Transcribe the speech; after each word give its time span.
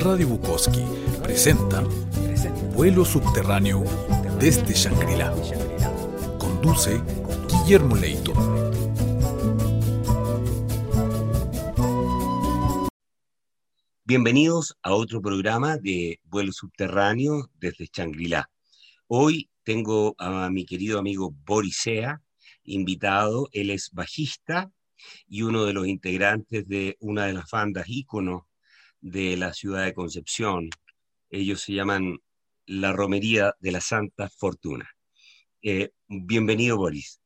Radio 0.00 0.28
Bukowski 0.28 0.84
presenta 1.24 1.82
Vuelo 2.72 3.04
subterráneo 3.04 3.82
desde 4.38 4.72
Shangri-La. 4.72 5.34
Conduce 6.38 7.02
Guillermo 7.48 7.96
Leito. 7.96 8.32
Bienvenidos 14.04 14.76
a 14.82 14.94
otro 14.94 15.20
programa 15.20 15.78
de 15.78 16.20
Vuelo 16.22 16.52
subterráneo 16.52 17.50
desde 17.58 17.88
Shangri-La. 17.92 18.48
Hoy 19.08 19.50
tengo 19.64 20.14
a 20.18 20.48
mi 20.48 20.64
querido 20.64 21.00
amigo 21.00 21.34
Borisea, 21.44 22.22
invitado. 22.62 23.48
Él 23.50 23.70
es 23.70 23.90
bajista 23.90 24.70
y 25.26 25.42
uno 25.42 25.64
de 25.64 25.72
los 25.72 25.88
integrantes 25.88 26.68
de 26.68 26.96
una 27.00 27.26
de 27.26 27.32
las 27.32 27.50
bandas 27.50 27.86
íconos 27.88 28.47
de 29.00 29.36
la 29.36 29.52
ciudad 29.52 29.84
de 29.84 29.94
Concepción. 29.94 30.70
Ellos 31.30 31.62
se 31.62 31.74
llaman 31.74 32.18
La 32.66 32.92
Romería 32.92 33.54
de 33.60 33.72
la 33.72 33.80
Santa 33.80 34.28
Fortuna. 34.28 34.88
Eh, 35.62 35.90
bienvenido, 36.06 36.76
Boris. 36.76 37.20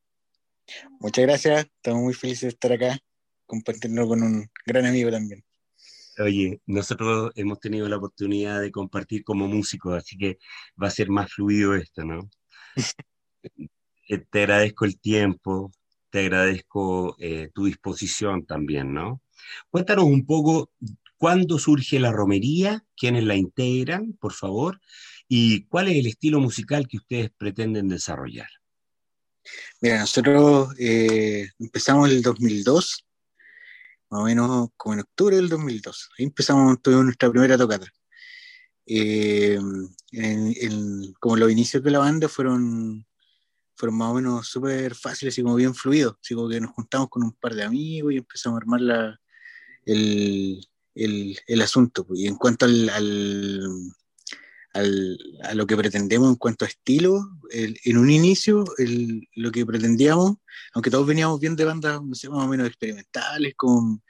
Muchas 0.99 1.25
gracias, 1.25 1.65
estamos 1.65 2.01
muy 2.03 2.13
felices 2.13 2.41
de 2.41 2.47
estar 2.49 2.71
acá, 2.71 2.97
compartiendo 3.45 4.07
con 4.07 4.23
un 4.23 4.49
gran 4.65 4.85
amigo 4.85 5.11
también. 5.11 5.43
Oye, 6.19 6.61
nosotros 6.65 7.31
hemos 7.35 7.59
tenido 7.59 7.89
la 7.89 7.97
oportunidad 7.97 8.61
de 8.61 8.71
compartir 8.71 9.23
como 9.23 9.47
músicos, 9.47 9.95
así 9.95 10.17
que 10.17 10.37
va 10.81 10.87
a 10.87 10.91
ser 10.91 11.09
más 11.09 11.31
fluido 11.31 11.75
esto, 11.75 12.03
¿no? 12.03 12.29
Eh, 14.09 14.17
te 14.17 14.39
agradezco 14.41 14.83
el 14.83 14.99
tiempo, 14.99 15.71
te 16.09 16.19
agradezco 16.19 17.15
eh, 17.19 17.49
tu 17.53 17.65
disposición 17.65 18.45
también, 18.45 18.93
¿no? 18.93 19.21
Cuéntanos 19.69 20.03
un 20.03 20.25
poco 20.25 20.71
cuándo 21.23 21.57
surge 21.57 22.01
la 22.01 22.11
romería, 22.11 22.83
quiénes 22.97 23.23
la 23.23 23.37
integran, 23.37 24.11
por 24.19 24.33
favor, 24.33 24.81
y 25.29 25.63
cuál 25.67 25.87
es 25.87 25.95
el 25.95 26.07
estilo 26.07 26.41
musical 26.41 26.85
que 26.85 26.97
ustedes 26.97 27.31
pretenden 27.37 27.87
desarrollar. 27.87 28.49
Mira, 29.79 29.99
nosotros 29.99 30.75
eh, 30.77 31.47
empezamos 31.59 32.09
en 32.09 32.17
el 32.17 32.23
2002, 32.23 33.05
más 34.09 34.19
o 34.19 34.25
menos 34.25 34.67
como 34.75 34.95
en 34.95 34.99
octubre 34.99 35.37
del 35.37 35.47
2002. 35.47 36.09
Ahí 36.19 36.25
empezamos, 36.25 36.81
tuvimos 36.81 37.05
nuestra 37.05 37.31
primera 37.31 37.57
tocata. 37.57 37.87
Eh, 38.85 39.57
como 41.21 41.37
los 41.37 41.49
inicios 41.49 41.81
de 41.83 41.91
la 41.91 41.99
banda 41.99 42.27
fueron 42.27 43.07
fueron 43.77 43.97
más 43.97 44.11
o 44.11 44.15
menos 44.15 44.45
súper 44.45 44.93
fáciles 44.93 45.37
y 45.37 45.41
como 45.41 45.55
bien 45.55 45.73
fluidos, 45.73 46.17
así 46.21 46.35
como 46.35 46.49
que 46.49 46.59
nos 46.59 46.71
juntamos 46.71 47.07
con 47.07 47.23
un 47.23 47.31
par 47.31 47.55
de 47.55 47.63
amigos 47.63 48.11
y 48.11 48.17
empezamos 48.17 48.57
a 48.57 48.61
armar 48.61 48.81
la, 48.81 49.21
el, 49.85 50.67
el, 50.95 51.39
el 51.47 51.61
asunto. 51.61 52.05
Pues. 52.05 52.21
Y 52.21 52.27
en 52.27 52.35
cuanto 52.35 52.65
al, 52.65 52.89
al, 52.89 53.67
a 55.43 55.53
lo 55.53 55.67
que 55.67 55.77
pretendemos 55.77 56.29
en 56.29 56.35
cuanto 56.35 56.65
a 56.65 56.67
estilo, 56.67 57.21
en 57.51 57.97
un 57.97 58.09
inicio 58.09 58.65
lo 59.35 59.51
que 59.51 59.65
pretendíamos, 59.65 60.37
aunque 60.73 60.89
todos 60.89 61.05
veníamos 61.05 61.39
bien 61.39 61.55
de 61.55 61.65
bandas 61.65 62.01
más 62.01 62.23
o 62.25 62.47
menos 62.47 62.67
experimentales, 62.67 63.53
con, 63.55 64.01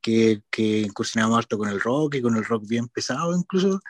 que, 0.00 0.42
que 0.50 0.80
incursionábamos 0.80 1.38
harto 1.38 1.58
con 1.58 1.68
el 1.68 1.80
rock 1.80 2.16
y 2.16 2.22
con 2.22 2.36
el 2.36 2.44
rock 2.44 2.66
bien 2.66 2.88
pesado 2.88 3.36
incluso, 3.36 3.80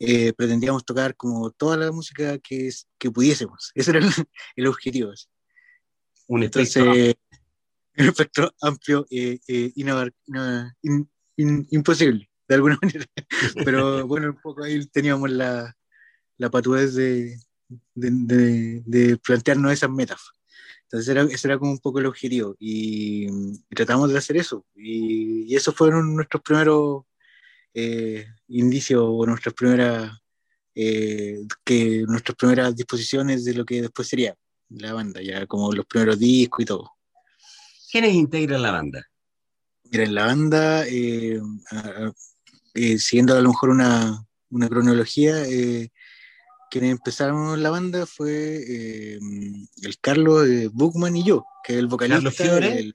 eh, 0.00 0.32
pretendíamos 0.32 0.84
tocar 0.84 1.16
como 1.16 1.50
toda 1.50 1.76
la 1.76 1.90
música 1.90 2.38
que, 2.38 2.70
que 2.98 3.10
pudiésemos. 3.10 3.72
Ese 3.74 3.90
era 3.90 4.00
el, 4.56 4.66
objetivo. 4.66 5.12
Un 6.28 6.44
espectro 6.44 6.82
Entonces, 6.82 7.14
espectro 7.94 8.54
amplio 8.60 9.06
e 9.10 9.40
eh, 9.48 9.72
imposible, 11.38 12.28
de 12.48 12.54
alguna 12.54 12.78
manera. 12.82 13.06
Pero 13.64 14.06
bueno, 14.06 14.28
un 14.28 14.40
poco 14.40 14.64
ahí 14.64 14.84
teníamos 14.86 15.30
la, 15.30 15.74
la 16.36 16.50
patudez 16.50 16.94
de, 16.94 17.38
de, 17.94 18.82
de, 18.84 19.16
plantearnos 19.18 19.72
esas 19.72 19.90
metas. 19.90 20.20
Entonces 20.84 21.08
era, 21.08 21.22
ese 21.22 21.48
era 21.48 21.58
como 21.58 21.72
un 21.72 21.78
poco 21.78 21.98
el 21.98 22.06
objetivo 22.06 22.56
y, 22.58 23.26
tratamos 23.68 24.10
de 24.10 24.18
hacer 24.18 24.36
eso. 24.36 24.64
Y, 24.74 25.44
y 25.52 25.56
esos 25.56 25.74
fueron 25.74 26.16
nuestros 26.16 26.42
primeros 26.42 27.04
eh, 27.74 28.26
indicios 28.48 29.02
o 29.04 29.26
nuestras 29.26 29.54
primeras, 29.54 30.10
eh, 30.74 31.38
que 31.64 32.04
nuestras 32.06 32.36
primeras 32.36 32.74
disposiciones 32.74 33.44
de 33.44 33.54
lo 33.54 33.64
que 33.64 33.82
después 33.82 34.08
sería 34.08 34.34
la 34.70 34.92
banda, 34.92 35.20
ya 35.22 35.46
como 35.46 35.72
los 35.72 35.86
primeros 35.86 36.18
discos 36.18 36.62
y 36.62 36.66
todo. 36.66 36.90
¿Quiénes 37.90 38.14
integran 38.14 38.62
la 38.62 38.72
banda? 38.72 39.07
Mira, 39.90 40.04
en 40.04 40.14
la 40.14 40.26
banda, 40.26 40.86
eh, 40.86 41.40
siguiendo 42.98 43.34
a 43.34 43.40
lo 43.40 43.48
mejor 43.48 43.70
una, 43.70 44.24
una 44.50 44.68
cronología, 44.68 45.44
quienes 46.70 46.90
empezaron 46.90 47.62
la 47.62 47.70
banda 47.70 48.04
fue 48.06 49.16
el 49.16 49.98
Carlos 50.00 50.46
Buchman 50.72 51.16
y 51.16 51.24
yo, 51.24 51.44
que 51.64 51.72
es 51.74 51.78
el 51.78 51.86
vocalista. 51.86 52.16
Carlos 52.16 52.36
Fiore. 52.36 52.94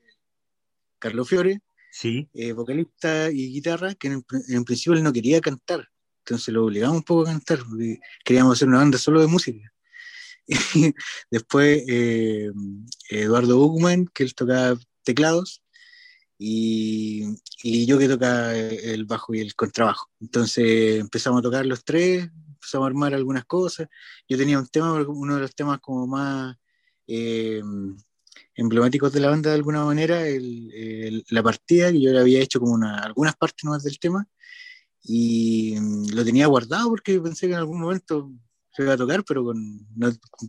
Carlos 1.04 1.28
Fiore, 1.28 1.62
sí. 1.92 2.30
Eh, 2.34 2.54
vocalista 2.54 3.30
y 3.30 3.52
guitarra, 3.52 3.94
que 3.96 4.08
en, 4.08 4.64
principio 4.64 4.94
él 4.94 5.04
no 5.04 5.12
quería 5.12 5.42
cantar, 5.42 5.90
entonces 6.20 6.54
lo 6.54 6.66
obligamos 6.66 6.98
un 6.98 7.04
poco 7.04 7.24
a 7.24 7.26
cantar, 7.26 7.60
queríamos 8.24 8.58
hacer 8.58 8.68
una 8.68 8.78
banda 8.78 8.98
solo 8.98 9.20
de 9.20 9.28
música. 9.28 9.74
después 11.32 11.84
eh, 11.88 12.52
Eduardo 13.10 13.58
Buchman, 13.58 14.08
que 14.14 14.24
él 14.24 14.36
tocaba 14.36 14.78
teclados, 15.04 15.63
y, 16.46 17.86
yo 17.86 17.98
que 17.98 18.10
tocaba 18.10 18.54
el 18.54 19.06
bajo 19.06 19.34
y 19.34 19.40
el 19.40 19.56
contrabajo. 19.56 20.10
Entonces 20.20 21.00
empezamos 21.00 21.40
a 21.40 21.44
tocar 21.44 21.66
los 21.66 21.86
tres, 21.86 22.30
empezamos 22.56 22.86
a 22.86 22.88
armar 22.88 23.14
algunas 23.14 23.46
cosas. 23.46 23.88
Yo 24.28 24.38
tenía 24.38 24.60
un 24.60 24.68
tema, 24.68 24.94
uno 24.94 25.36
de 25.36 25.42
los 25.42 25.56
temas 25.56 25.80
como 25.80 26.08
más... 26.08 26.56
Eh, 27.08 27.62
emblemáticos 28.56 29.12
de 29.12 29.20
la 29.20 29.30
banda 29.30 29.50
de 29.50 29.56
alguna 29.56 29.84
manera, 29.84 30.22
la 31.30 31.44
partida, 31.44 31.92
que 31.92 32.02
yo 32.02 32.12
le 32.12 32.20
había 32.20 32.40
hecho 32.40 32.60
como 32.60 32.74
una, 32.74 33.00
algunas 33.00 33.36
partes 33.36 33.64
nuevas 33.64 33.84
del 33.84 33.98
tema, 34.00 34.28
y 35.04 35.76
mm, 35.80 36.10
lo 36.14 36.24
tenía 36.24 36.48
guardado 36.48 36.90
porque 36.90 37.20
pensé 37.20 37.48
que 37.48 37.54
en 37.54 37.60
algún 37.60 37.82
momento 37.82 38.32
se 38.72 38.84
iba 38.84 38.94
a 38.94 38.98
tocar, 38.98 39.24
pero 39.24 39.44
con, 39.44 39.88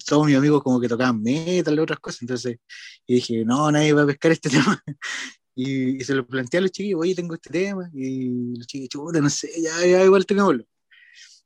todos 0.06 0.26
mis 0.26 0.36
amigos 0.36 0.62
como 0.62 0.80
que 0.80 0.88
tocaban 0.88 1.22
metal 1.22 1.74
y 1.74 1.78
otras 1.78 1.98
cosas, 1.98 2.22
entonces 2.22 2.58
dije, 3.06 3.44
no, 3.44 3.70
nadie 3.70 3.92
va 3.92 4.02
a 4.02 4.06
pescar 4.06 4.32
este 4.32 4.50
tema. 4.50 4.82
Y, 5.54 6.02
se 6.04 6.14
lo 6.14 6.26
planteé 6.26 6.58
a 6.58 6.60
los 6.62 6.72
chiquillos, 6.72 7.00
oye, 7.00 7.14
tengo 7.14 7.34
este 7.34 7.50
tema, 7.50 7.90
y 7.94 8.56
los 8.56 8.66
chiquillos, 8.66 8.88
chuta, 8.88 9.20
no 9.20 9.30
sé, 9.30 9.50
ya, 9.60 9.86
ya 9.86 10.04
igual 10.04 10.26
tengámoslo. 10.26 10.64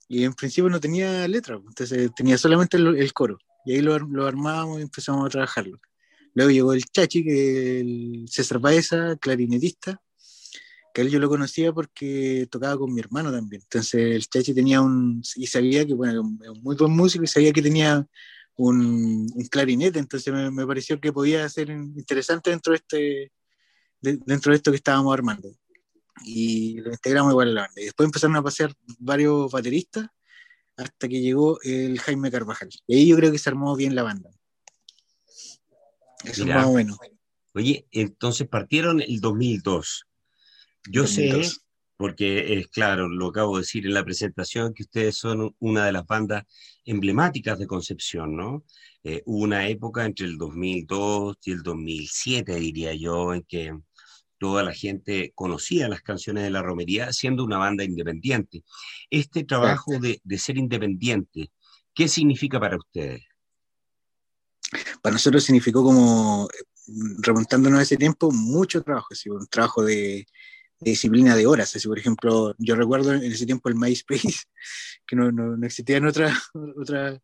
Y 0.08 0.24
en 0.24 0.32
principio 0.34 0.70
no 0.70 0.80
tenía 0.80 1.28
letra, 1.28 1.56
entonces 1.56 2.10
tenía 2.16 2.38
solamente 2.38 2.78
el, 2.78 3.12
coro. 3.12 3.38
Y 3.66 3.74
ahí 3.74 3.80
lo, 3.82 3.98
lo 3.98 4.26
armábamos 4.26 4.78
y 4.78 4.82
empezamos 4.82 5.26
a 5.26 5.28
trabajarlo. 5.28 5.78
Luego 6.34 6.50
llegó 6.50 6.72
el 6.72 6.84
Chachi, 6.84 7.24
que 7.24 7.80
el 7.80 8.26
César 8.28 8.58
Baeza, 8.58 9.16
clarinetista, 9.16 10.00
que 10.94 11.02
él 11.02 11.10
yo 11.10 11.18
lo 11.18 11.28
conocía 11.28 11.72
porque 11.72 12.46
tocaba 12.50 12.78
con 12.78 12.94
mi 12.94 13.00
hermano 13.00 13.30
también. 13.30 13.62
Entonces 13.62 14.14
el 14.14 14.26
Chachi 14.28 14.54
tenía 14.54 14.80
un, 14.80 15.22
y 15.36 15.46
sabía 15.46 15.86
que, 15.86 15.94
bueno, 15.94 16.12
era 16.40 16.52
un 16.52 16.62
muy 16.62 16.76
buen 16.76 16.92
músico 16.92 17.24
y 17.24 17.26
sabía 17.26 17.52
que 17.52 17.62
tenía 17.62 18.06
un, 18.58 19.28
clarinete, 19.50 19.98
entonces 19.98 20.32
me, 20.52 20.66
pareció 20.66 21.00
que 21.00 21.12
podía 21.12 21.48
ser 21.48 21.70
interesante 21.70 22.50
dentro 22.50 22.72
de, 22.72 22.76
este, 22.76 23.32
dentro 24.00 24.52
de 24.52 24.56
esto 24.56 24.70
que 24.70 24.76
estábamos 24.76 25.12
armando. 25.12 25.50
Y 26.24 26.80
lo 26.80 26.90
integramos 26.90 27.32
igual 27.32 27.48
a 27.48 27.52
la 27.52 27.60
banda. 27.62 27.80
Y 27.80 27.84
después 27.84 28.06
empezaron 28.06 28.36
a 28.36 28.42
pasear 28.42 28.72
varios 28.98 29.50
bateristas 29.50 30.08
hasta 30.76 31.08
que 31.08 31.20
llegó 31.20 31.60
el 31.62 31.98
Jaime 32.00 32.30
Carvajal. 32.30 32.68
Y 32.86 32.96
ahí 32.96 33.08
yo 33.08 33.16
creo 33.16 33.32
que 33.32 33.38
se 33.38 33.50
armó 33.50 33.74
bien 33.76 33.94
la 33.94 34.04
banda. 34.04 34.30
Eso 36.24 36.42
es 36.42 36.48
más 36.48 36.66
bueno. 36.66 36.96
Oye, 37.54 37.86
entonces 37.90 38.48
partieron 38.48 39.00
el 39.00 39.20
2002. 39.20 40.04
Yo 40.90 41.06
sé, 41.06 41.42
porque 41.96 42.58
es 42.58 42.68
claro, 42.68 43.08
lo 43.08 43.28
acabo 43.28 43.56
de 43.56 43.62
decir 43.62 43.86
en 43.86 43.94
la 43.94 44.04
presentación, 44.04 44.72
que 44.72 44.84
ustedes 44.84 45.16
son 45.16 45.54
una 45.58 45.86
de 45.86 45.92
las 45.92 46.06
bandas 46.06 46.44
emblemáticas 46.84 47.58
de 47.58 47.66
Concepción, 47.66 48.36
¿no? 48.36 48.64
Eh, 49.02 49.22
hubo 49.26 49.42
una 49.42 49.68
época 49.68 50.04
entre 50.04 50.26
el 50.26 50.38
2002 50.38 51.38
y 51.44 51.52
el 51.52 51.62
2007, 51.62 52.54
diría 52.56 52.94
yo, 52.94 53.34
en 53.34 53.42
que 53.42 53.76
toda 54.38 54.62
la 54.62 54.72
gente 54.72 55.32
conocía 55.34 55.88
las 55.88 56.02
canciones 56.02 56.44
de 56.44 56.50
la 56.50 56.62
romería 56.62 57.12
siendo 57.12 57.44
una 57.44 57.58
banda 57.58 57.84
independiente. 57.84 58.64
Este 59.10 59.44
trabajo 59.44 59.98
de, 59.98 60.20
de 60.22 60.38
ser 60.38 60.56
independiente, 60.56 61.50
¿qué 61.94 62.08
significa 62.08 62.60
para 62.60 62.76
ustedes? 62.76 63.22
para 65.02 65.14
nosotros 65.14 65.44
significó 65.44 65.82
como, 65.82 66.48
remontándonos 67.18 67.80
a 67.80 67.82
ese 67.82 67.96
tiempo, 67.96 68.30
mucho 68.30 68.82
trabajo, 68.82 69.08
así, 69.10 69.28
un 69.28 69.46
trabajo 69.46 69.84
de, 69.84 70.26
disciplina 70.80 71.34
de 71.34 71.46
horas. 71.46 71.74
Así, 71.74 71.88
por 71.88 71.98
ejemplo, 71.98 72.54
yo 72.58 72.76
recuerdo 72.76 73.12
en 73.12 73.24
ese 73.24 73.46
tiempo 73.46 73.68
el 73.68 73.74
MySpace, 73.74 74.42
que 75.06 75.16
no, 75.16 75.32
no, 75.32 75.56
no 75.56 75.66
existían 75.66 76.06
otras 76.06 76.38
otra, 76.76 77.20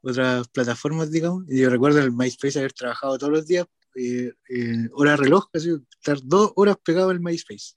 otras 0.00 0.48
plataformas, 0.48 1.10
digamos, 1.10 1.44
y 1.48 1.60
yo 1.60 1.70
recuerdo 1.70 1.98
en 1.98 2.04
el 2.04 2.12
MySpace 2.12 2.58
haber 2.58 2.72
trabajado 2.72 3.18
todos 3.18 3.32
los 3.32 3.46
días, 3.46 3.66
eh, 3.98 4.32
eh, 4.48 4.88
hora 4.92 5.16
reloj, 5.16 5.46
así, 5.52 5.70
estar 5.98 6.18
dos 6.22 6.52
horas 6.56 6.76
pegado 6.84 7.10
al 7.10 7.20
MySpace, 7.20 7.74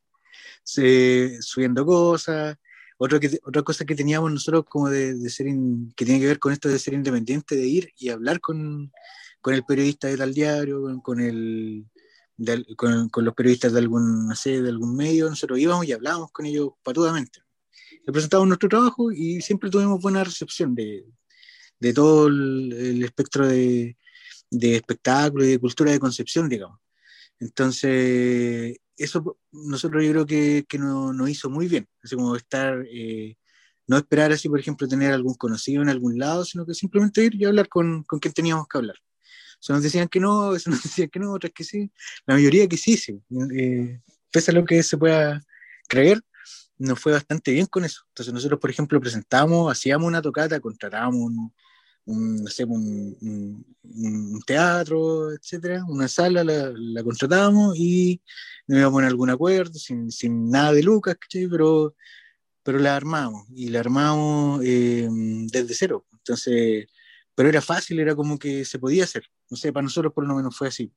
subiendo 1.41 1.85
cosas, 1.85 2.57
otra, 2.97 3.19
que, 3.19 3.39
otra 3.43 3.63
cosa 3.63 3.85
que 3.85 3.95
teníamos 3.95 4.31
nosotros 4.31 4.65
como 4.69 4.89
de, 4.89 5.29
ser, 5.29 5.47
que 5.95 6.05
tiene 6.05 6.19
que 6.19 6.27
ver 6.27 6.39
con 6.39 6.53
esto 6.53 6.69
de 6.69 6.79
ser 6.79 6.93
independiente, 6.93 7.55
de 7.55 7.65
ir 7.65 7.93
y 7.97 8.09
hablar 8.09 8.39
con, 8.39 8.91
con 9.41 9.53
el 9.53 9.65
periodista 9.65 10.07
de 10.07 10.17
tal 10.17 10.33
diario, 10.33 11.01
con, 11.01 11.19
el, 11.19 11.85
con, 12.77 13.09
con, 13.09 13.25
los 13.25 13.33
periodistas 13.33 13.73
de 13.73 13.79
algún, 13.79 14.27
no 14.27 14.35
sé, 14.35 14.61
de 14.61 14.69
algún 14.69 14.95
medio, 14.95 15.29
nosotros 15.29 15.59
íbamos 15.59 15.87
y 15.87 15.93
hablábamos 15.93 16.31
con 16.31 16.45
ellos 16.45 16.69
patudamente. 16.83 17.41
Le 18.05 18.13
presentamos 18.13 18.47
nuestro 18.47 18.69
trabajo 18.69 19.11
y 19.11 19.41
siempre 19.41 19.69
tuvimos 19.69 20.01
buena 20.01 20.23
recepción 20.23 20.75
de, 20.75 21.05
de 21.81 21.93
todo 21.93 22.27
el, 22.27 23.03
espectro 23.03 23.47
de, 23.47 23.97
de 24.51 24.75
espectáculo 24.75 25.45
y 25.45 25.47
de 25.47 25.59
cultura 25.59 25.91
de 25.91 25.99
concepción, 25.99 26.49
digamos. 26.49 26.79
Entonces, 27.39 28.77
eso 28.97 29.39
nosotros 29.51 30.03
yo 30.03 30.11
creo 30.11 30.25
que, 30.27 30.65
que 30.67 30.77
nos 30.77 31.15
no 31.15 31.27
hizo 31.27 31.49
muy 31.49 31.67
bien, 31.67 31.87
así 32.03 32.15
como 32.15 32.35
estar, 32.35 32.85
eh, 32.91 33.35
no 33.87 33.97
esperar 33.97 34.31
así, 34.31 34.47
por 34.47 34.59
ejemplo, 34.59 34.87
tener 34.87 35.11
algún 35.11 35.33
conocido 35.33 35.81
en 35.81 35.89
algún 35.89 36.19
lado, 36.19 36.45
sino 36.45 36.65
que 36.65 36.75
simplemente 36.75 37.23
ir 37.23 37.35
y 37.35 37.45
hablar 37.45 37.67
con, 37.69 38.03
con 38.03 38.19
quien 38.19 38.33
teníamos 38.33 38.67
que 38.67 38.77
hablar. 38.77 38.97
Eso 39.59 39.73
nos 39.73 39.83
decían 39.83 40.07
que 40.07 40.19
no, 40.19 40.55
eso 40.55 40.69
nos 40.69 40.83
decían 40.83 41.09
que 41.09 41.19
no, 41.19 41.33
otras 41.33 41.53
que 41.53 41.63
sí, 41.63 41.91
la 42.27 42.35
mayoría 42.35 42.67
que 42.67 42.77
sí, 42.77 42.97
sí. 42.97 43.19
Eh, 43.57 44.01
pese 44.31 44.51
a 44.51 44.53
lo 44.53 44.65
que 44.65 44.83
se 44.83 44.97
pueda 44.97 45.41
creer, 45.87 46.21
nos 46.77 46.99
fue 46.99 47.13
bastante 47.13 47.51
bien 47.51 47.67
con 47.67 47.85
eso. 47.85 48.03
Entonces 48.09 48.33
nosotros, 48.33 48.59
por 48.59 48.69
ejemplo, 48.69 48.99
presentamos, 48.99 49.71
hacíamos 49.71 50.07
una 50.07 50.21
tocata, 50.21 50.59
contratábamos 50.59 51.21
un, 51.21 51.53
un, 52.05 53.65
un, 53.83 54.41
teatro, 54.45 55.31
etcétera, 55.31 55.83
una 55.87 56.07
sala, 56.07 56.43
la, 56.43 56.71
la 56.75 57.03
contratábamos 57.03 57.77
y 57.77 58.21
nos 58.67 58.79
íbamos 58.79 59.01
en 59.01 59.07
algún 59.07 59.29
acuerdo, 59.29 59.73
sin, 59.73 60.11
sin 60.11 60.49
nada 60.49 60.73
de 60.73 60.83
lucas, 60.83 61.17
pero, 61.49 61.95
pero 62.63 62.79
la 62.79 62.95
armamos 62.95 63.47
y 63.55 63.69
la 63.69 63.79
armamos 63.79 64.61
eh, 64.63 65.07
desde 65.11 65.73
cero. 65.73 66.05
Entonces, 66.13 66.87
pero 67.35 67.49
era 67.49 67.61
fácil, 67.61 67.99
era 67.99 68.15
como 68.15 68.37
que 68.37 68.65
se 68.65 68.79
podía 68.79 69.03
hacer. 69.03 69.23
No 69.49 69.57
sé, 69.57 69.73
para 69.73 69.83
nosotros 69.83 70.13
por 70.13 70.27
lo 70.27 70.35
menos 70.35 70.55
fue 70.55 70.67
así. 70.67 70.91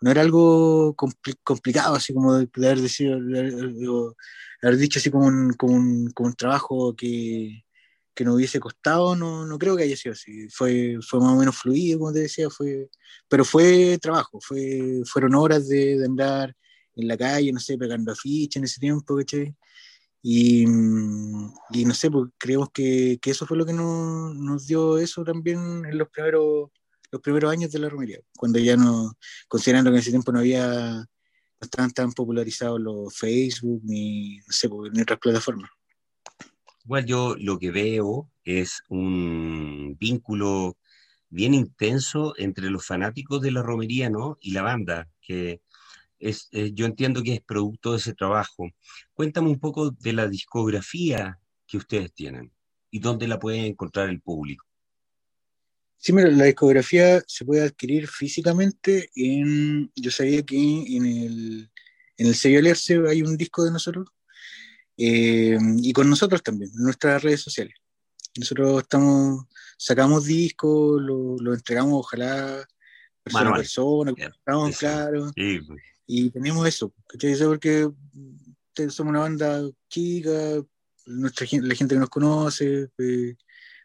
No 0.00 0.10
era 0.10 0.20
algo 0.20 0.94
complicado, 0.94 1.94
así 1.94 2.12
como 2.12 2.34
de, 2.34 2.48
haber, 2.56 2.80
decidido, 2.80 4.14
haber 4.62 4.76
dicho 4.76 4.98
así 4.98 5.10
como 5.10 5.26
un, 5.26 5.52
como 5.54 5.74
un, 5.74 6.10
como 6.10 6.28
un 6.28 6.34
trabajo 6.34 6.94
que, 6.94 7.65
que 8.16 8.24
no 8.24 8.34
hubiese 8.34 8.58
costado, 8.58 9.14
no, 9.14 9.46
no 9.46 9.58
creo 9.58 9.76
que 9.76 9.84
haya 9.84 9.96
sido 9.96 10.14
así. 10.14 10.48
Fue, 10.48 10.98
fue 11.06 11.20
más 11.20 11.34
o 11.34 11.36
menos 11.36 11.56
fluido, 11.56 11.98
como 12.00 12.12
te 12.12 12.20
decía, 12.20 12.48
fue, 12.50 12.88
pero 13.28 13.44
fue 13.44 13.98
trabajo, 13.98 14.40
fue, 14.40 15.02
fueron 15.04 15.34
horas 15.34 15.68
de, 15.68 15.98
de 15.98 16.06
andar 16.06 16.56
en 16.96 17.08
la 17.08 17.16
calle, 17.16 17.52
no 17.52 17.60
sé, 17.60 17.76
pegando 17.78 18.12
afiches 18.12 18.56
en 18.56 18.64
ese 18.64 18.80
tiempo. 18.80 19.18
Y, 20.22 20.64
y 20.64 21.84
no 21.84 21.94
sé, 21.94 22.10
pues 22.10 22.30
creemos 22.38 22.70
que, 22.72 23.18
que, 23.20 23.30
eso 23.30 23.46
fue 23.46 23.56
lo 23.58 23.66
que 23.66 23.74
nos, 23.74 24.34
nos 24.34 24.66
dio 24.66 24.98
eso 24.98 25.22
también 25.22 25.84
en 25.84 25.98
los 25.98 26.08
primeros, 26.08 26.70
los 27.12 27.22
primeros 27.22 27.52
años 27.52 27.70
de 27.70 27.78
la 27.78 27.88
romería, 27.90 28.18
cuando 28.36 28.58
ya 28.58 28.76
no, 28.76 29.12
considerando 29.46 29.90
que 29.90 29.96
en 29.96 30.00
ese 30.00 30.10
tiempo 30.10 30.32
no 30.32 30.40
había, 30.40 30.66
no 30.96 31.06
estaban 31.60 31.90
tan 31.92 32.12
popularizados 32.12 32.80
los 32.80 33.14
Facebook 33.16 33.82
ni, 33.84 34.38
no 34.38 34.52
sé, 34.52 34.68
pues, 34.68 34.90
ni 34.92 35.02
otras 35.02 35.18
plataformas. 35.20 35.70
Igual 36.86 37.04
yo 37.04 37.34
lo 37.40 37.58
que 37.58 37.72
veo 37.72 38.30
es 38.44 38.84
un 38.88 39.96
vínculo 39.98 40.76
bien 41.28 41.52
intenso 41.52 42.34
entre 42.38 42.70
los 42.70 42.86
fanáticos 42.86 43.42
de 43.42 43.50
la 43.50 43.60
romería 43.60 44.08
¿no? 44.08 44.38
y 44.40 44.52
la 44.52 44.62
banda, 44.62 45.08
que 45.20 45.62
es, 46.20 46.48
eh, 46.52 46.70
yo 46.74 46.86
entiendo 46.86 47.24
que 47.24 47.34
es 47.34 47.40
producto 47.40 47.90
de 47.90 47.98
ese 47.98 48.14
trabajo. 48.14 48.70
Cuéntame 49.14 49.48
un 49.48 49.58
poco 49.58 49.90
de 49.90 50.12
la 50.12 50.28
discografía 50.28 51.40
que 51.66 51.78
ustedes 51.78 52.12
tienen 52.12 52.52
y 52.92 53.00
dónde 53.00 53.26
la 53.26 53.40
pueden 53.40 53.64
encontrar 53.64 54.08
el 54.08 54.20
público. 54.20 54.64
Sí, 55.96 56.12
mira, 56.12 56.30
la 56.30 56.44
discografía 56.44 57.20
se 57.26 57.44
puede 57.44 57.62
adquirir 57.62 58.06
físicamente 58.06 59.10
en, 59.16 59.90
yo 59.96 60.12
sabía 60.12 60.44
que 60.44 60.56
en 60.56 61.04
el, 61.04 61.70
en 62.16 62.26
el 62.28 62.34
sello 62.36 62.60
Alerce 62.60 62.96
hay 63.08 63.22
un 63.22 63.36
disco 63.36 63.64
de 63.64 63.72
nosotros 63.72 64.06
eh, 64.96 65.58
y 65.78 65.92
con 65.92 66.08
nosotros 66.08 66.42
también, 66.42 66.70
en 66.74 66.82
nuestras 66.82 67.22
redes 67.22 67.40
sociales. 67.40 67.74
Nosotros 68.38 68.82
estamos, 68.82 69.46
sacamos 69.78 70.24
discos, 70.24 71.00
lo, 71.00 71.36
lo 71.38 71.54
entregamos, 71.54 71.94
ojalá, 71.94 72.66
persona 73.22 73.50
a 73.50 73.54
persona, 73.54 74.14
claro, 74.78 75.30
pues. 75.34 75.82
y 76.06 76.30
tenemos 76.30 76.66
eso, 76.66 76.92
¿cachai? 77.08 77.36
Porque 77.38 77.88
somos 78.90 79.10
una 79.10 79.20
banda 79.20 79.62
chica, 79.88 80.62
nuestra, 81.06 81.46
la 81.62 81.74
gente 81.74 81.94
que 81.94 82.00
nos 82.00 82.10
conoce, 82.10 82.88
pues, 82.96 83.36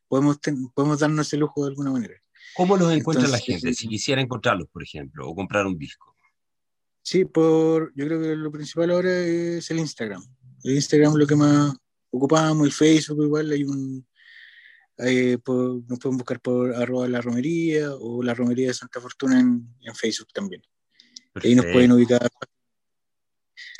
podemos, 0.07 0.39
podemos 0.73 0.99
darnos 0.99 1.27
ese 1.27 1.37
lujo 1.37 1.63
de 1.63 1.69
alguna 1.69 1.91
manera. 1.91 2.15
¿Cómo 2.55 2.75
los 2.75 2.91
encuentra 2.91 3.27
la 3.27 3.39
gente 3.39 3.73
si 3.73 3.87
quisiera 3.87 4.21
encontrarlos, 4.21 4.67
por 4.69 4.83
ejemplo, 4.83 5.27
o 5.27 5.33
comprar 5.33 5.65
un 5.65 5.77
disco? 5.77 6.15
Sí, 7.01 7.25
por, 7.25 7.93
yo 7.95 8.05
creo 8.05 8.21
que 8.21 8.35
lo 8.35 8.51
principal 8.51 8.91
ahora 8.91 9.17
es 9.17 9.71
el 9.71 9.79
Instagram. 9.79 10.21
El 10.63 10.75
Instagram 10.75 11.15
lo 11.15 11.27
que 11.27 11.35
más 11.35 11.73
ocupamos, 12.11 12.65
el 12.67 12.73
Facebook 12.73 13.23
igual, 13.23 13.51
hay 13.51 13.63
un... 13.63 14.05
nos 14.97 15.99
pueden 15.99 16.17
buscar 16.17 16.39
por 16.39 16.73
arroba 16.75 17.07
la 17.07 17.21
romería 17.21 17.93
o 17.95 18.21
la 18.21 18.33
romería 18.33 18.67
de 18.67 18.73
Santa 18.73 19.01
Fortuna 19.01 19.39
en, 19.39 19.95
Facebook 19.95 20.29
también. 20.33 20.61
Ahí 21.35 21.55
nos 21.55 21.65
pueden 21.65 21.91
ubicar. 21.93 22.27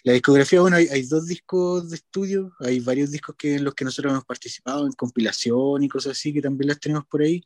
La 0.04 0.14
discografía, 0.14 0.62
bueno, 0.62 0.78
hay, 0.78 1.04
dos 1.04 1.28
discos 1.28 1.90
de 1.90 1.98
estudio, 1.98 2.54
hay 2.60 2.80
varios 2.80 3.12
discos 3.12 3.36
que, 3.38 3.56
en 3.56 3.64
los 3.64 3.76
que 3.76 3.86
nosotros 3.86 4.12
hemos 4.12 4.26
participado 4.26 4.88
en 4.88 4.94
compilación 4.94 5.84
y 5.84 5.90
cosas 5.90 6.14
así, 6.14 6.34
que 6.34 6.42
también 6.42 6.70
las 6.70 6.80
tenemos 6.80 7.06
por 7.06 7.22
ahí. 7.22 7.44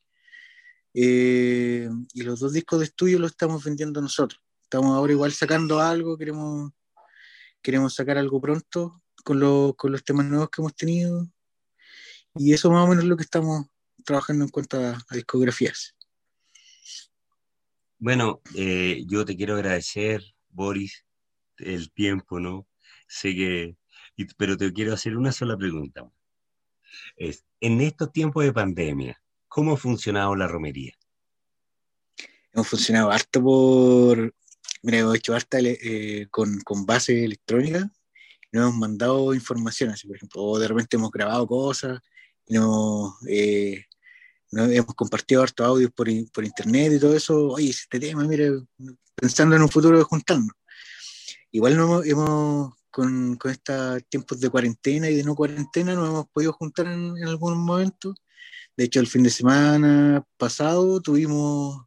Eh, 0.94 1.90
y 2.14 2.22
los 2.22 2.40
dos 2.40 2.54
discos 2.54 2.80
de 2.80 2.86
estudio 2.86 3.20
los 3.20 3.32
estamos 3.32 3.62
vendiendo 3.64 4.02
nosotros. 4.02 4.42
Estamos 4.62 4.96
ahora 4.96 5.12
igual 5.12 5.34
sacando 5.34 5.82
algo, 5.82 6.18
queremos, 6.18 6.72
queremos 7.62 7.94
sacar 7.94 8.18
algo 8.18 8.40
pronto, 8.40 9.04
con, 9.23 9.73
con 9.73 9.91
los 9.91 10.03
temas 10.03 10.25
nuevos 10.25 10.50
que 10.50 10.62
hemos 10.62 10.75
tenido. 10.75 11.27
Y 12.35 12.53
eso 12.53 12.69
más 12.69 12.85
o 12.85 12.88
menos 12.88 13.03
es 13.03 13.09
lo 13.09 13.17
que 13.17 13.23
estamos 13.23 13.65
trabajando 14.03 14.45
en 14.45 14.51
cuanto 14.51 14.77
a, 14.79 14.97
discografías. 15.12 15.95
Bueno, 17.97 18.41
eh, 18.56 19.03
yo 19.07 19.25
te 19.25 19.35
quiero 19.35 19.56
agradecer, 19.56 20.23
Boris, 20.50 21.06
el 21.57 21.91
tiempo, 21.91 22.39
¿no? 22.39 22.67
Sé 23.07 23.33
que, 23.35 23.77
pero 24.38 24.57
te 24.57 24.71
quiero 24.73 24.94
hacer 24.94 25.17
una 25.17 25.31
sola 25.31 25.57
pregunta. 25.57 26.10
Es, 27.15 27.45
en 27.60 27.81
estos 27.81 28.12
tiempos 28.12 28.43
de 28.43 28.53
pandemia, 28.53 29.22
¿cómo 29.48 29.74
ha 29.74 29.77
funcionado 29.77 30.36
la 30.36 30.48
romería? 30.48 30.93
Hemos 32.51 32.67
funcionado 32.67 33.12
harto 33.12 33.41
por, 33.41 34.34
mira, 34.81 35.00
hemos 35.00 35.15
hecho 35.15 35.34
harta 35.34 35.57
eh, 35.60 36.27
con, 36.29 36.62
con 36.62 36.86
base 36.86 37.25
electrónica, 37.25 37.89
nos 38.52 38.64
hemos 38.64 38.75
mandado 38.75 39.34
información, 39.34 39.94
por 40.08 40.16
ejemplo, 40.16 40.44
o 40.44 40.60
de 40.60 40.68
repente 40.68 40.98
hemos 40.98 41.12
grabado 41.12 41.48
cosas, 41.48 42.00
no, 42.48 43.16
eh, 43.28 43.86
hemos 44.52 44.96
compartido 44.96 45.42
harto 45.42 45.66
audios 45.66 45.92
por, 45.92 46.08
por, 46.32 46.46
internet 46.46 46.94
y 46.94 47.00
todo 47.00 47.16
eso, 47.16 47.50
oye, 47.50 47.70
este 47.70 48.00
tema, 48.00 48.24
mire, 48.24 48.52
pensando 49.16 49.56
en 49.56 49.62
un 49.62 49.70
futuro 49.70 49.98
de 49.98 50.04
juntarnos. 50.04 50.56
Igual 51.52 51.74
hemos, 52.06 52.74
con, 52.92 53.36
con 53.36 53.52
estos 53.52 54.04
tiempos 54.10 54.40
de 54.40 54.50
cuarentena 54.50 55.10
y 55.10 55.16
de 55.16 55.24
no 55.24 55.36
cuarentena, 55.36 55.96
nos 55.96 56.10
hemos 56.10 56.28
podido 56.30 56.54
juntar 56.54 56.88
en, 56.88 57.18
en 57.18 57.28
algún 57.28 57.58
momento. 57.58 58.14
De 58.78 58.86
hecho, 58.86 59.00
el 59.00 59.08
fin 59.08 59.24
de 59.24 59.30
semana 59.30 60.25
pasado 60.38 61.02
tuvimos 61.02 61.86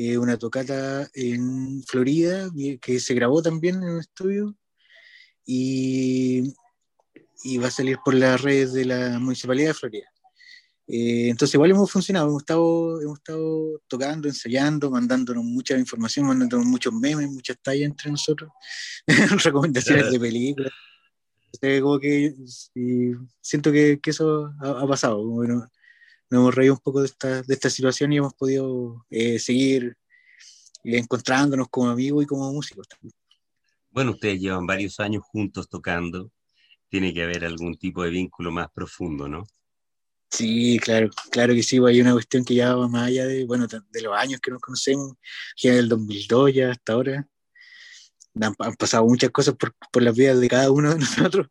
eh, 0.00 0.16
una 0.16 0.38
tocata 0.38 1.10
en 1.12 1.82
Florida 1.82 2.48
que 2.80 3.00
se 3.00 3.14
grabó 3.14 3.42
también 3.42 3.82
en 3.82 3.88
un 3.88 3.98
estudio 3.98 4.54
y, 5.50 6.54
va 7.58 7.68
a 7.68 7.70
salir 7.70 7.98
por 8.04 8.14
las 8.14 8.40
redes 8.42 8.74
de 8.74 8.84
la 8.84 9.18
Municipalidad 9.18 9.68
de 9.68 9.74
Florida. 9.74 10.06
Eh, 10.86 11.28
entonces 11.30 11.54
igual 11.54 11.70
hemos 11.70 11.90
funcionado, 11.90 12.28
hemos 12.28 12.42
estado, 12.42 13.00
hemos 13.00 13.18
estado 13.18 13.80
tocando, 13.88 14.28
ensayando, 14.28 14.90
mandándonos 14.90 15.44
mucha 15.44 15.76
información, 15.76 16.26
mandándonos 16.26 16.66
muchos 16.66 16.92
memes, 16.92 17.30
muchas 17.30 17.56
tallas 17.62 17.86
entre 17.86 18.10
nosotros, 18.10 18.50
recomendaciones 19.44 20.10
de 20.10 20.20
películas. 20.20 20.72
como 21.80 21.98
que 21.98 22.34
siento 23.40 23.72
que, 23.72 23.98
que 24.00 24.10
eso 24.10 24.52
ha, 24.60 24.86
pasado. 24.86 25.26
Bueno, 25.26 25.66
nos 26.30 26.40
hemos 26.40 26.54
reído 26.54 26.74
un 26.74 26.80
poco 26.80 27.00
de 27.00 27.06
esta, 27.06 27.42
de 27.42 27.54
esta 27.54 27.70
situación 27.70 28.12
y 28.12 28.18
hemos 28.18 28.34
podido 28.34 29.06
eh, 29.10 29.38
seguir 29.38 29.96
encontrándonos 30.84 31.68
como 31.68 31.90
amigos 31.90 32.24
y 32.24 32.26
como 32.26 32.52
músicos 32.52 32.86
también. 32.88 33.17
Bueno, 33.98 34.12
ustedes 34.12 34.38
llevan 34.38 34.64
varios 34.64 35.00
años 35.00 35.24
juntos 35.24 35.68
tocando. 35.68 36.30
Tiene 36.88 37.12
que 37.12 37.24
haber 37.24 37.44
algún 37.44 37.76
tipo 37.76 38.04
de 38.04 38.10
vínculo 38.10 38.52
más 38.52 38.68
profundo, 38.70 39.26
¿no? 39.26 39.42
Sí, 40.30 40.78
claro, 40.78 41.10
claro 41.32 41.52
que 41.52 41.64
sí. 41.64 41.80
Pues, 41.80 41.94
hay 41.94 42.00
una 42.00 42.12
cuestión 42.12 42.44
que 42.44 42.54
ya 42.54 42.76
va 42.76 42.86
más 42.86 43.08
allá 43.08 43.26
de, 43.26 43.44
bueno, 43.44 43.66
de 43.66 44.02
los 44.02 44.16
años 44.16 44.40
que 44.40 44.52
nos 44.52 44.60
conocemos, 44.60 45.14
ya 45.56 45.74
del 45.74 45.88
2002 45.88 46.54
ya 46.54 46.70
hasta 46.70 46.92
ahora. 46.92 47.28
Han, 48.40 48.54
pasado 48.76 49.04
muchas 49.04 49.30
cosas 49.30 49.56
por, 49.56 49.74
por 49.90 50.00
las 50.00 50.14
vidas 50.14 50.38
de 50.38 50.48
cada 50.48 50.70
uno 50.70 50.94
de 50.94 50.98
nosotros. 51.00 51.48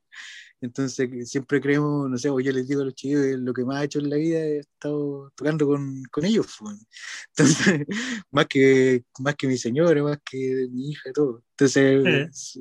Entonces 0.59 1.29
siempre 1.29 1.61
creemos, 1.61 2.09
no 2.09 2.17
sé, 2.17 2.29
yo 2.29 2.51
les 2.51 2.67
digo 2.67 2.81
a 2.81 2.85
los 2.85 2.95
chicos 2.95 3.23
lo 3.37 3.53
que 3.53 3.63
más 3.63 3.77
ha 3.77 3.83
hecho 3.83 3.99
en 3.99 4.09
la 4.09 4.15
vida 4.15 4.39
he 4.39 4.59
estado 4.59 5.31
tocando 5.35 5.67
con, 5.67 6.03
con 6.11 6.25
ellos. 6.25 6.47
Entonces, 7.37 7.85
más 8.31 8.47
que, 8.47 9.03
más 9.19 9.35
que 9.35 9.47
mi 9.47 9.57
señora, 9.57 10.01
más 10.01 10.17
que 10.29 10.67
mi 10.71 10.91
hija, 10.91 11.11
todo. 11.13 11.43
Entonces, 11.51 12.59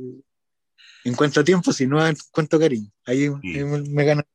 en 1.05 1.15
cuanto 1.15 1.41
a 1.41 1.45
tiempo, 1.45 1.73
si 1.73 1.87
no 1.87 2.07
en 2.07 2.17
cuanto 2.31 2.57
a 2.57 2.61
cariño, 2.61 2.91
ahí 3.07 3.31
me, 3.31 4.05
gana 4.05 4.27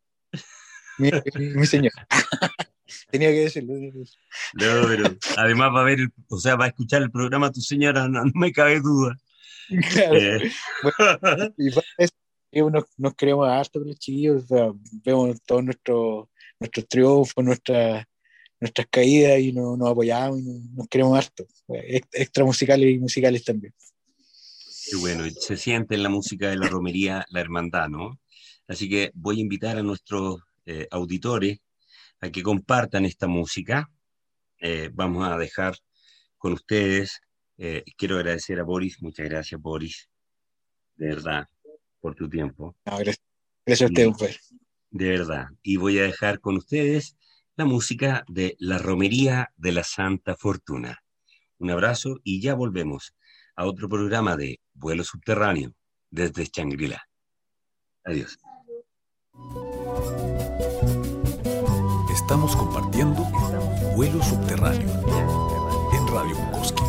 mi, 0.98 1.12
mi 1.56 1.66
señora. 1.68 2.08
Tenía 3.12 3.30
que 3.30 3.42
decirlo. 3.42 3.74
No, 3.76 4.88
pero 4.88 5.18
además 5.38 5.72
va 5.76 5.82
a 5.82 5.86
ver, 5.86 6.00
o 6.30 6.38
sea, 6.40 6.56
va 6.56 6.66
a 6.66 6.68
escuchar 6.70 7.02
el 7.02 7.12
programa 7.12 7.52
tu 7.52 7.62
señora, 7.62 8.08
no, 8.08 8.24
me 8.34 8.52
cabe 8.52 8.80
duda. 8.80 9.18
Claro. 9.92 10.16
Eh. 10.16 10.52
Bueno, 10.84 11.54
y 11.58 11.70
nos, 12.52 12.84
nos 12.98 13.16
queremos 13.16 13.48
harto 13.48 13.80
con 13.80 13.88
los 13.88 14.00
chiquillos, 14.00 14.46
vemos 15.04 15.42
todos 15.46 15.64
nuestros 15.64 16.28
nuestros 16.60 16.88
triunfos, 16.88 17.44
nuestras 17.44 18.06
nuestras 18.60 18.88
caídas 18.92 19.40
y 19.40 19.52
nos, 19.52 19.78
nos 19.78 19.90
apoyamos 19.90 20.40
y 20.40 20.44
nos, 20.44 20.88
queremos 20.88 21.18
harto, 21.18 21.48
extra 22.12 22.46
musicales 22.46 22.94
y 22.94 23.00
musicales 23.00 23.44
también. 23.44 23.74
Qué 24.90 24.98
bueno, 24.98 25.24
se 25.30 25.58
siente 25.58 25.96
en 25.96 26.04
la 26.04 26.10
música 26.10 26.50
de 26.50 26.58
la 26.58 26.68
romería 26.68 27.26
la 27.30 27.42
hermandad, 27.42 27.90
¿no? 27.90 28.20
Así 28.68 28.88
que 28.88 29.12
voy 29.16 29.38
a 29.38 29.42
invitar 29.42 29.78
a 29.78 29.84
nuestros 29.84 30.42
eh, 30.66 30.88
auditores 30.92 31.60
a 32.20 32.30
que 32.30 32.44
compartan 32.44 33.06
esta 33.06 33.28
música. 33.28 33.90
Eh, 34.60 34.90
vamos 34.94 35.28
a 35.28 35.38
dejar 35.38 35.76
con 36.38 36.54
ustedes. 36.54 37.20
Eh, 37.58 37.84
quiero 37.98 38.18
agradecer 38.18 38.60
a 38.60 38.64
Boris, 38.64 39.02
muchas 39.02 39.28
gracias 39.28 39.60
Boris, 39.60 40.10
de 40.96 41.08
verdad, 41.08 41.48
por 42.02 42.16
tu 42.16 42.30
tiempo. 42.30 42.76
gracias. 42.86 43.82
a 43.82 43.86
usted, 43.86 44.10
De 44.90 45.10
verdad. 45.10 45.48
Y 45.64 45.78
voy 45.78 46.00
a 46.00 46.04
dejar 46.04 46.40
con 46.40 46.58
ustedes 46.58 47.16
la 47.56 47.66
música 47.66 48.26
de 48.28 48.56
La 48.60 48.78
Romería 48.78 49.52
de 49.56 49.72
la 49.72 49.84
Santa 49.84 50.36
Fortuna. 50.36 51.04
Un 51.60 51.70
abrazo 51.70 52.20
y 52.24 52.42
ya 52.42 52.56
volvemos 52.56 53.14
a 53.56 53.66
otro 53.66 53.88
programa 53.88 54.36
de 54.36 54.60
Vuelo 54.74 55.04
Subterráneo 55.04 55.74
desde 56.10 56.48
Changrila. 56.48 57.08
Adiós. 58.04 58.38
Estamos 62.12 62.56
compartiendo 62.56 63.24
Vuelo 63.96 64.24
Subterráneo 64.24 64.90
en 65.94 66.08
Radio 66.08 66.36
Bukowski. 66.36 66.84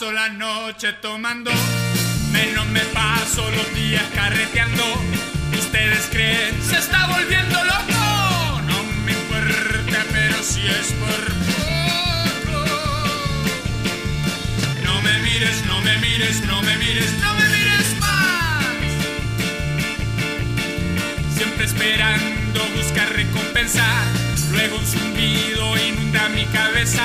La 0.00 0.28
noche 0.28 0.92
tomando, 0.92 1.50
menos 2.30 2.66
me 2.68 2.80
paso 2.80 3.50
los 3.50 3.74
días 3.74 4.04
carreteando. 4.14 4.84
Ustedes 5.58 6.06
creen 6.12 6.54
se 6.62 6.78
está 6.78 7.08
volviendo 7.08 7.56
loco, 7.64 8.60
no 8.68 8.82
me 9.04 9.10
importa, 9.12 10.04
pero 10.12 10.40
si 10.40 10.60
es 10.68 10.92
por 10.92 11.24
poco. 11.50 12.64
No 14.84 15.02
me 15.02 15.18
mires, 15.18 15.64
no 15.66 15.80
me 15.80 15.98
mires, 15.98 16.42
no 16.42 16.62
me 16.62 16.76
mires, 16.76 17.12
no 17.20 17.34
me 17.34 17.48
mires 17.48 17.98
más. 17.98 18.64
Siempre 21.36 21.64
esperando 21.64 22.64
buscar 22.76 23.12
recompensar, 23.14 24.04
luego 24.52 24.76
un 24.78 24.86
zumbido 24.86 25.76
inunda 25.76 26.28
mi 26.28 26.44
cabeza. 26.46 27.02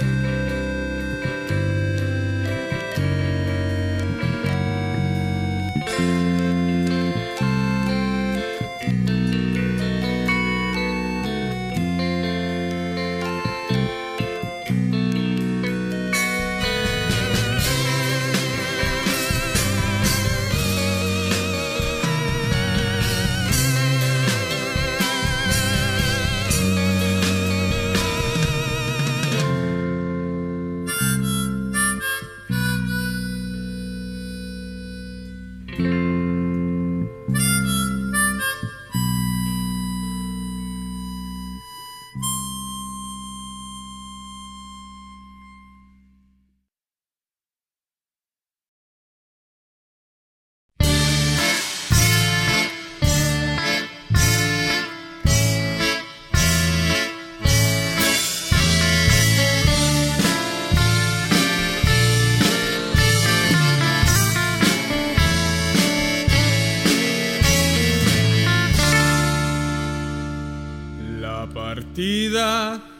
Bye. 0.00 0.37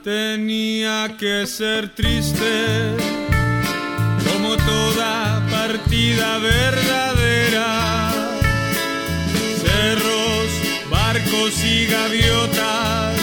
Tenía 0.08 1.14
que 1.18 1.46
ser 1.46 1.90
triste, 1.90 2.96
como 4.26 4.56
toda 4.56 5.46
partida 5.50 6.38
verdadera. 6.38 8.10
Cerros, 9.62 10.48
barcos 10.90 11.62
y 11.62 11.86
gaviotas 11.88 13.16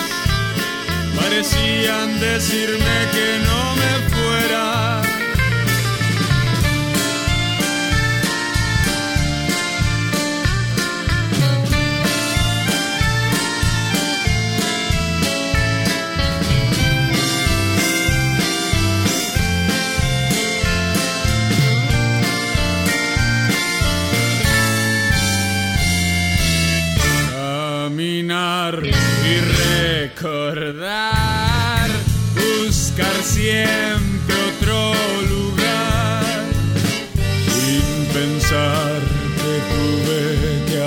parecían 1.19 2.19
decirme 2.19 2.95
que 3.15 3.27
no 3.47 3.61
me 3.81 4.14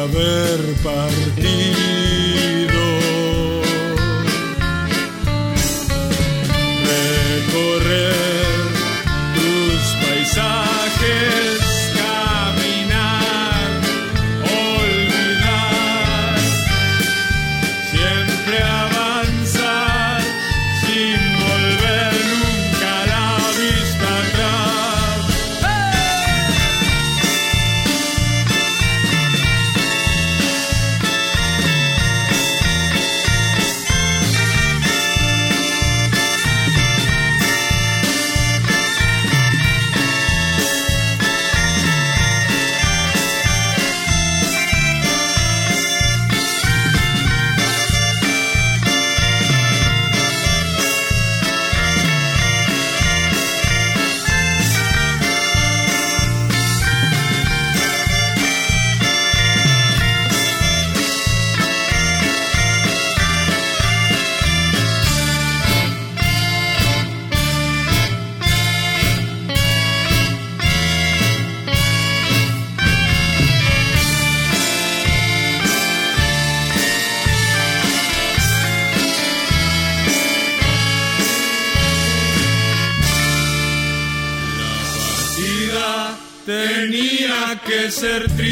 haber 0.09 0.75
partido. 0.83 1.58
Ser 88.18 88.26
triste, 88.37 88.48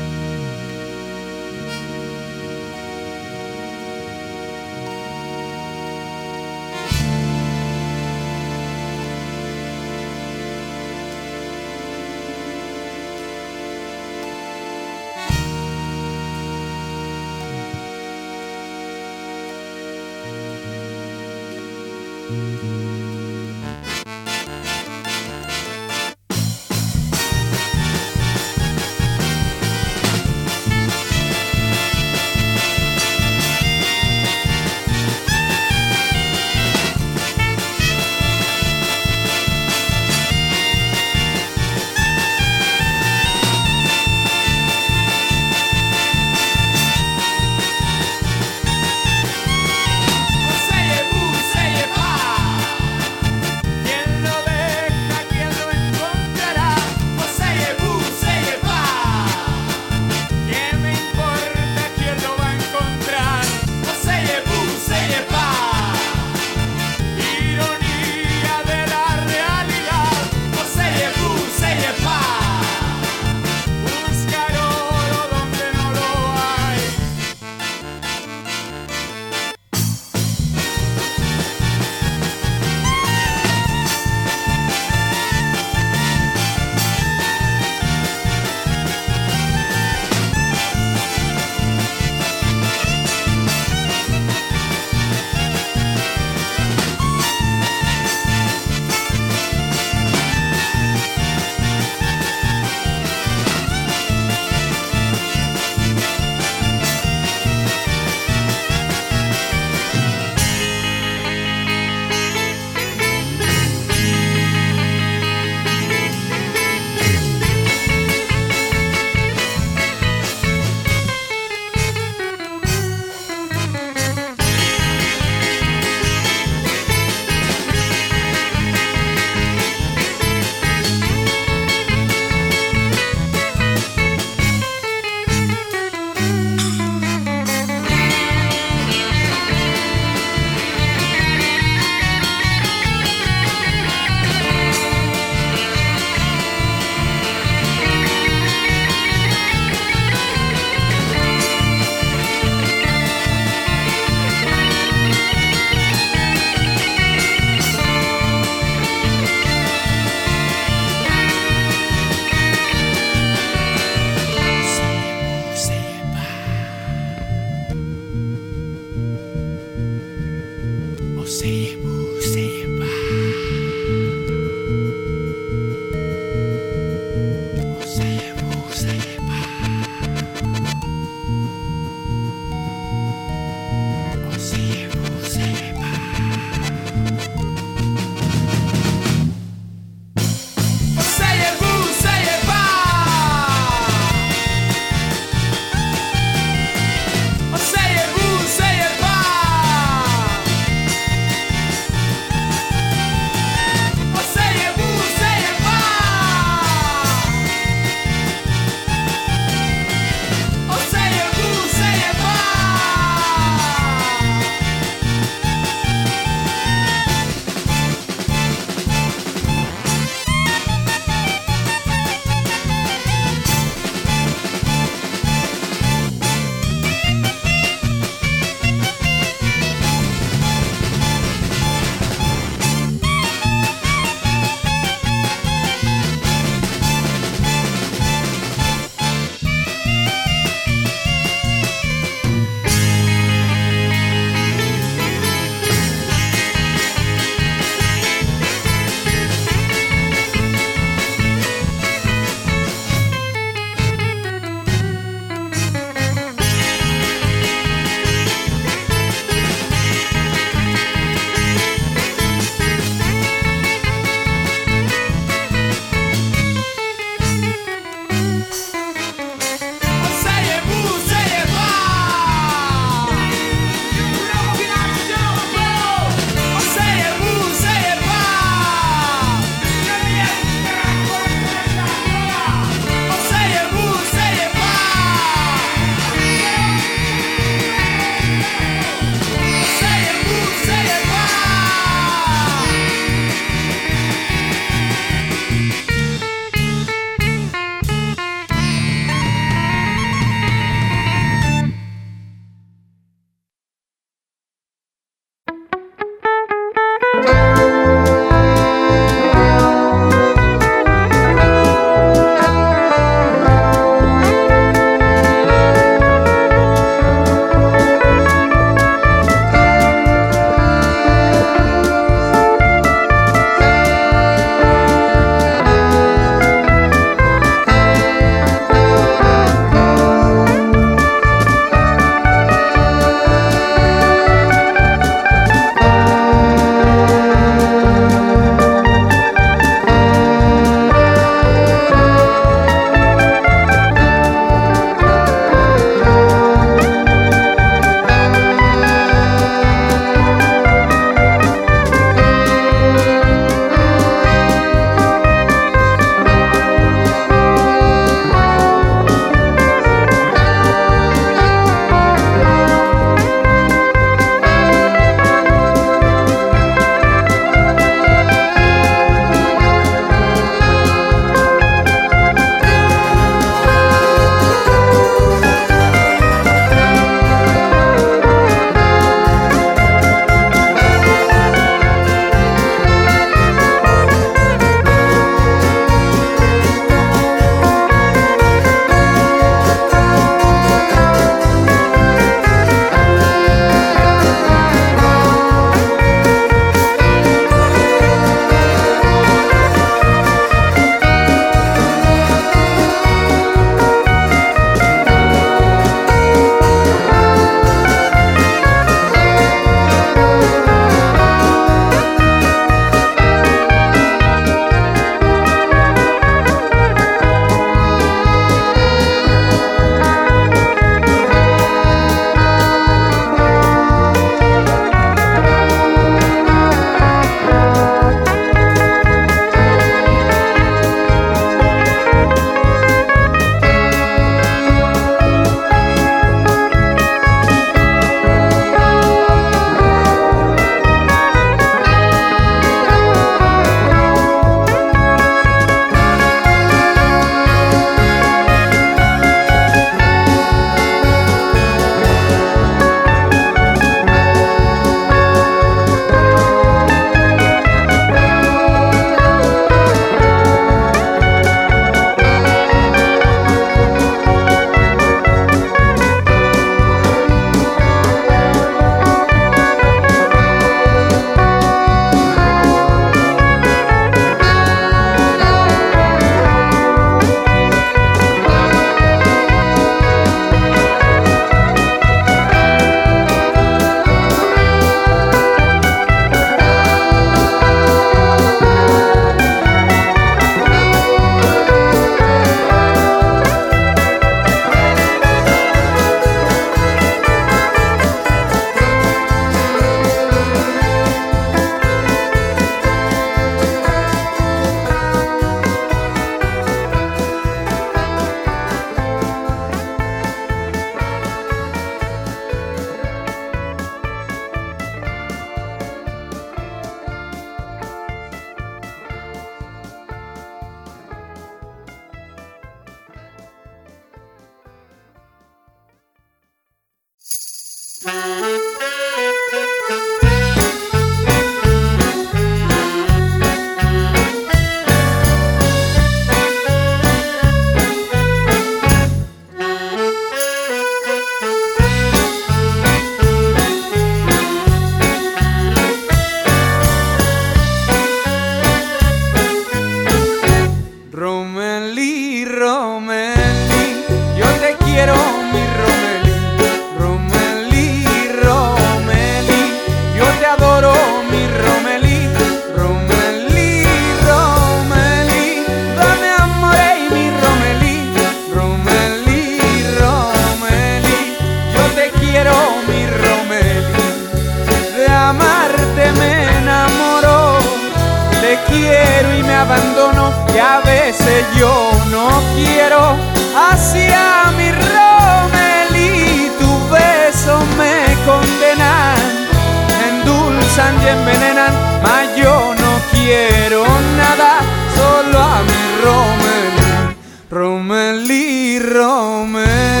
endulzan 590.71 590.95
y 591.03 591.07
envenenan, 591.07 591.73
mas 592.03 592.35
yo 592.37 592.73
no 592.79 593.01
quiero 593.11 593.83
nada, 594.17 594.59
solo 594.95 595.39
a 595.39 595.61
mi 595.63 596.01
Romelí, 596.03 597.15
Romelí, 597.49 598.79
Romelí. 598.79 600.00